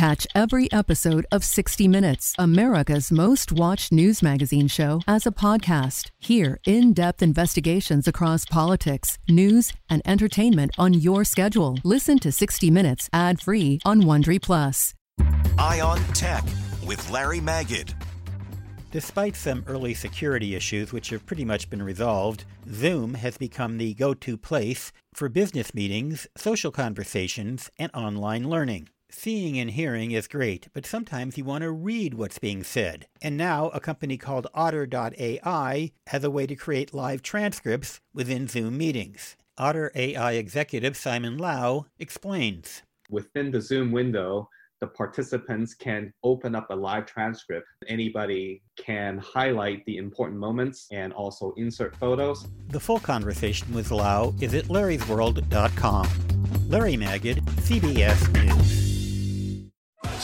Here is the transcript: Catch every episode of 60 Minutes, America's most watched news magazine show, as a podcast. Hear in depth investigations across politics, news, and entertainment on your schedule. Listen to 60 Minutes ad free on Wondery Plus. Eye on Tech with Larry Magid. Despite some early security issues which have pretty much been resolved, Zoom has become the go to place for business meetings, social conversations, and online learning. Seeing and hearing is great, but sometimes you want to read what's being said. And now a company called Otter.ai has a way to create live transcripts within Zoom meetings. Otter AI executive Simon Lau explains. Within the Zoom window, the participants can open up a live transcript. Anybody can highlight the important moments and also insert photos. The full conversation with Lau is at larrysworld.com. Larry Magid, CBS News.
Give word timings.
Catch 0.00 0.26
every 0.34 0.72
episode 0.72 1.26
of 1.30 1.44
60 1.44 1.86
Minutes, 1.86 2.34
America's 2.38 3.12
most 3.12 3.52
watched 3.52 3.92
news 3.92 4.22
magazine 4.22 4.66
show, 4.66 5.02
as 5.06 5.26
a 5.26 5.30
podcast. 5.30 6.08
Hear 6.18 6.58
in 6.64 6.94
depth 6.94 7.22
investigations 7.22 8.08
across 8.08 8.46
politics, 8.46 9.18
news, 9.28 9.74
and 9.90 10.00
entertainment 10.06 10.70
on 10.78 10.94
your 10.94 11.22
schedule. 11.22 11.76
Listen 11.84 12.18
to 12.20 12.32
60 12.32 12.70
Minutes 12.70 13.10
ad 13.12 13.42
free 13.42 13.78
on 13.84 14.00
Wondery 14.04 14.40
Plus. 14.40 14.94
Eye 15.58 15.82
on 15.82 15.98
Tech 16.14 16.44
with 16.86 17.10
Larry 17.10 17.40
Magid. 17.40 17.92
Despite 18.90 19.36
some 19.36 19.64
early 19.66 19.92
security 19.92 20.54
issues 20.54 20.94
which 20.94 21.10
have 21.10 21.26
pretty 21.26 21.44
much 21.44 21.68
been 21.68 21.82
resolved, 21.82 22.46
Zoom 22.72 23.12
has 23.12 23.36
become 23.36 23.76
the 23.76 23.92
go 23.92 24.14
to 24.14 24.38
place 24.38 24.92
for 25.12 25.28
business 25.28 25.74
meetings, 25.74 26.26
social 26.38 26.70
conversations, 26.72 27.70
and 27.78 27.90
online 27.92 28.48
learning. 28.48 28.88
Seeing 29.12 29.58
and 29.58 29.72
hearing 29.72 30.12
is 30.12 30.28
great, 30.28 30.68
but 30.72 30.86
sometimes 30.86 31.36
you 31.36 31.44
want 31.44 31.62
to 31.62 31.72
read 31.72 32.14
what's 32.14 32.38
being 32.38 32.62
said. 32.62 33.06
And 33.20 33.36
now 33.36 33.68
a 33.70 33.80
company 33.80 34.16
called 34.16 34.46
Otter.ai 34.54 35.90
has 36.06 36.24
a 36.24 36.30
way 36.30 36.46
to 36.46 36.54
create 36.54 36.94
live 36.94 37.20
transcripts 37.20 38.00
within 38.14 38.46
Zoom 38.46 38.78
meetings. 38.78 39.36
Otter 39.58 39.90
AI 39.96 40.32
executive 40.32 40.96
Simon 40.96 41.38
Lau 41.38 41.86
explains. 41.98 42.82
Within 43.10 43.50
the 43.50 43.60
Zoom 43.60 43.90
window, 43.90 44.48
the 44.80 44.86
participants 44.86 45.74
can 45.74 46.12
open 46.22 46.54
up 46.54 46.70
a 46.70 46.74
live 46.74 47.04
transcript. 47.04 47.66
Anybody 47.88 48.62
can 48.78 49.18
highlight 49.18 49.84
the 49.86 49.96
important 49.98 50.38
moments 50.38 50.86
and 50.92 51.12
also 51.12 51.52
insert 51.56 51.96
photos. 51.96 52.46
The 52.68 52.80
full 52.80 53.00
conversation 53.00 53.74
with 53.74 53.90
Lau 53.90 54.34
is 54.40 54.54
at 54.54 54.66
larrysworld.com. 54.66 56.08
Larry 56.68 56.94
Magid, 56.94 57.42
CBS 57.66 58.32
News. 58.32 58.79